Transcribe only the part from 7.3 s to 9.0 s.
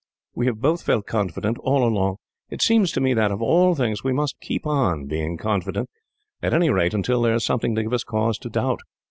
is something to give us cause to doubt."